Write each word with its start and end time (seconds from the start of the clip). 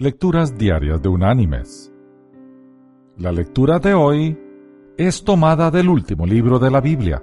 Lecturas 0.00 0.56
Diarias 0.56 1.02
de 1.02 1.08
Unánimes. 1.08 1.92
La 3.16 3.32
lectura 3.32 3.80
de 3.80 3.94
hoy 3.94 4.38
es 4.96 5.24
tomada 5.24 5.72
del 5.72 5.88
último 5.88 6.24
libro 6.24 6.60
de 6.60 6.70
la 6.70 6.80
Biblia, 6.80 7.20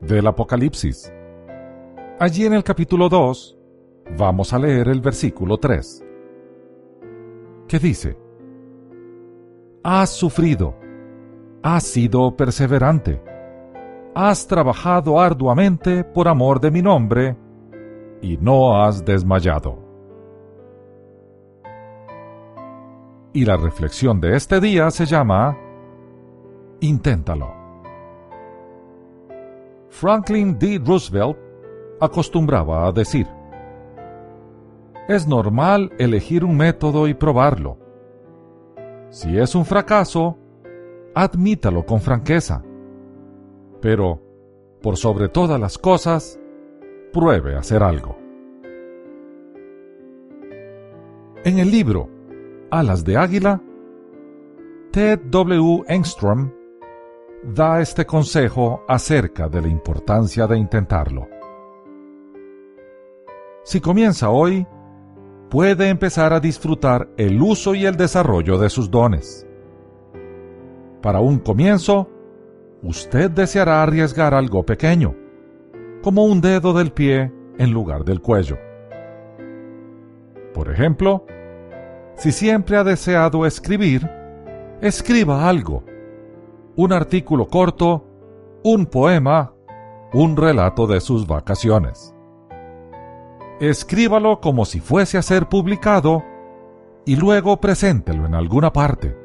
del 0.00 0.26
Apocalipsis. 0.26 1.12
Allí 2.18 2.46
en 2.46 2.54
el 2.54 2.64
capítulo 2.64 3.10
2 3.10 3.58
vamos 4.16 4.54
a 4.54 4.58
leer 4.58 4.88
el 4.88 5.02
versículo 5.02 5.58
3, 5.58 6.06
que 7.68 7.78
dice, 7.78 8.18
Has 9.84 10.08
sufrido, 10.08 10.74
has 11.62 11.84
sido 11.84 12.34
perseverante, 12.34 13.22
has 14.14 14.46
trabajado 14.46 15.20
arduamente 15.20 16.02
por 16.02 16.28
amor 16.28 16.60
de 16.60 16.70
mi 16.70 16.80
nombre, 16.80 17.36
y 18.22 18.38
no 18.38 18.82
has 18.82 19.04
desmayado. 19.04 19.87
Y 23.32 23.44
la 23.44 23.56
reflexión 23.56 24.20
de 24.20 24.36
este 24.36 24.60
día 24.60 24.90
se 24.90 25.04
llama 25.06 25.56
Inténtalo. 26.80 27.54
Franklin 29.90 30.58
D. 30.58 30.80
Roosevelt 30.84 31.36
acostumbraba 32.00 32.86
a 32.86 32.92
decir, 32.92 33.26
es 35.08 35.26
normal 35.26 35.90
elegir 35.98 36.44
un 36.44 36.56
método 36.56 37.08
y 37.08 37.14
probarlo. 37.14 37.78
Si 39.10 39.38
es 39.38 39.54
un 39.54 39.64
fracaso, 39.64 40.38
admítalo 41.14 41.84
con 41.86 42.00
franqueza. 42.00 42.62
Pero, 43.80 44.22
por 44.82 44.96
sobre 44.96 45.28
todas 45.28 45.58
las 45.58 45.78
cosas, 45.78 46.38
pruebe 47.12 47.56
hacer 47.56 47.82
algo. 47.82 48.16
En 51.44 51.58
el 51.58 51.70
libro 51.70 52.17
Alas 52.70 53.02
de 53.02 53.16
Águila, 53.16 53.62
Ted 54.90 55.20
W. 55.30 55.84
Engstrom 55.88 56.52
da 57.42 57.80
este 57.80 58.04
consejo 58.04 58.82
acerca 58.86 59.48
de 59.48 59.62
la 59.62 59.68
importancia 59.68 60.46
de 60.46 60.58
intentarlo. 60.58 61.26
Si 63.64 63.80
comienza 63.80 64.28
hoy, 64.28 64.66
puede 65.48 65.88
empezar 65.88 66.34
a 66.34 66.40
disfrutar 66.40 67.08
el 67.16 67.40
uso 67.40 67.74
y 67.74 67.86
el 67.86 67.96
desarrollo 67.96 68.58
de 68.58 68.68
sus 68.68 68.90
dones. 68.90 69.46
Para 71.00 71.20
un 71.20 71.38
comienzo, 71.38 72.10
usted 72.82 73.30
deseará 73.30 73.82
arriesgar 73.82 74.34
algo 74.34 74.66
pequeño, 74.66 75.14
como 76.02 76.24
un 76.24 76.42
dedo 76.42 76.74
del 76.74 76.92
pie 76.92 77.32
en 77.56 77.70
lugar 77.70 78.04
del 78.04 78.20
cuello. 78.20 78.58
Por 80.52 80.70
ejemplo, 80.70 81.24
si 82.18 82.32
siempre 82.32 82.76
ha 82.76 82.84
deseado 82.84 83.46
escribir, 83.46 84.10
escriba 84.80 85.48
algo. 85.48 85.84
Un 86.74 86.92
artículo 86.92 87.46
corto, 87.46 88.04
un 88.64 88.86
poema, 88.86 89.54
un 90.12 90.36
relato 90.36 90.88
de 90.88 91.00
sus 91.00 91.28
vacaciones. 91.28 92.14
Escríbalo 93.60 94.40
como 94.40 94.64
si 94.64 94.80
fuese 94.80 95.16
a 95.16 95.22
ser 95.22 95.48
publicado 95.48 96.24
y 97.04 97.14
luego 97.14 97.60
preséntelo 97.60 98.26
en 98.26 98.34
alguna 98.34 98.72
parte. 98.72 99.16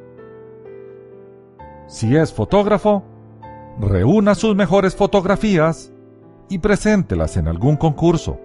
Si 1.88 2.16
es 2.16 2.32
fotógrafo, 2.32 3.04
reúna 3.80 4.36
sus 4.36 4.56
mejores 4.56 4.96
fotografías 4.96 5.92
y 6.48 6.60
preséntelas 6.60 7.38
en 7.38 7.48
algún 7.48 7.76
concurso. 7.76 8.40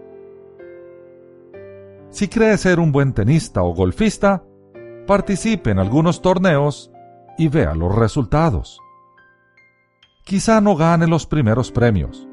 Si 2.10 2.28
cree 2.28 2.56
ser 2.56 2.80
un 2.80 2.90
buen 2.90 3.12
tenista 3.12 3.62
o 3.62 3.74
golfista, 3.74 4.42
participe 5.06 5.70
en 5.70 5.78
algunos 5.78 6.22
torneos 6.22 6.90
y 7.36 7.48
vea 7.48 7.74
los 7.74 7.94
resultados. 7.94 8.80
Quizá 10.24 10.60
no 10.60 10.76
gane 10.76 11.06
los 11.06 11.26
primeros 11.26 11.70
premios, 11.70 12.28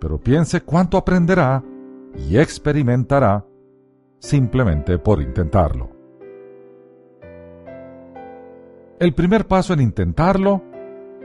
pero 0.00 0.18
piense 0.18 0.62
cuánto 0.62 0.96
aprenderá 0.96 1.62
y 2.16 2.38
experimentará 2.38 3.44
simplemente 4.18 4.98
por 4.98 5.20
intentarlo. 5.20 5.90
El 8.98 9.14
primer 9.14 9.46
paso 9.46 9.74
en 9.74 9.80
intentarlo 9.80 10.62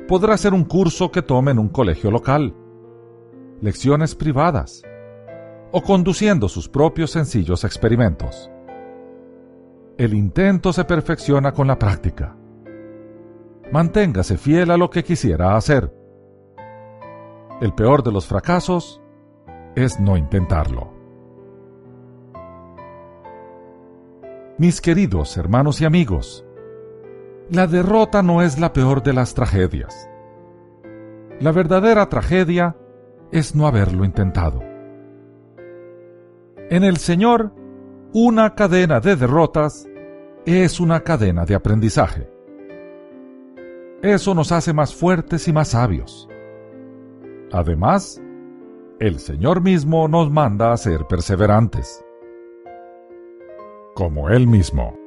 podrá 0.07 0.37
ser 0.37 0.53
un 0.53 0.63
curso 0.63 1.11
que 1.11 1.23
tome 1.23 1.51
en 1.51 1.59
un 1.59 1.69
colegio 1.69 2.11
local, 2.11 2.53
lecciones 3.61 4.13
privadas, 4.13 4.83
o 5.75 5.81
conduciendo 5.81 6.47
sus 6.47 6.69
propios 6.69 7.09
sencillos 7.09 7.63
experimentos. 7.63 8.49
El 9.97 10.13
intento 10.13 10.71
se 10.71 10.85
perfecciona 10.85 11.51
con 11.51 11.65
la 11.65 11.79
práctica. 11.79 12.37
Manténgase 13.71 14.37
fiel 14.37 14.69
a 14.69 14.77
lo 14.77 14.91
que 14.91 15.03
quisiera 15.03 15.55
hacer. 15.55 15.91
El 17.59 17.73
peor 17.73 18.03
de 18.03 18.11
los 18.11 18.27
fracasos 18.27 19.01
es 19.75 19.99
no 19.99 20.15
intentarlo. 20.15 20.93
Mis 24.59 24.79
queridos 24.79 25.35
hermanos 25.37 25.81
y 25.81 25.85
amigos, 25.85 26.45
la 27.49 27.65
derrota 27.65 28.21
no 28.21 28.43
es 28.43 28.59
la 28.59 28.73
peor 28.73 29.01
de 29.01 29.13
las 29.13 29.33
tragedias. 29.33 30.07
La 31.39 31.51
verdadera 31.51 32.09
tragedia 32.09 32.77
es 33.31 33.55
no 33.55 33.65
haberlo 33.65 34.05
intentado. 34.05 34.72
En 36.69 36.83
el 36.83 36.97
Señor, 36.97 37.51
una 38.13 38.55
cadena 38.55 38.99
de 38.99 39.15
derrotas 39.15 39.87
es 40.45 40.79
una 40.79 41.01
cadena 41.01 41.45
de 41.45 41.55
aprendizaje. 41.55 42.29
Eso 44.01 44.33
nos 44.33 44.51
hace 44.51 44.73
más 44.73 44.95
fuertes 44.95 45.47
y 45.47 45.53
más 45.53 45.69
sabios. 45.69 46.27
Además, 47.51 48.21
el 48.99 49.19
Señor 49.19 49.61
mismo 49.61 50.07
nos 50.07 50.31
manda 50.31 50.71
a 50.71 50.77
ser 50.77 51.05
perseverantes. 51.05 52.03
Como 53.93 54.29
Él 54.29 54.47
mismo. 54.47 54.97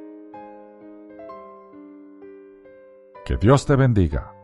Que 3.25 3.35
Dios 3.37 3.65
te 3.65 3.75
bendiga. 3.75 4.36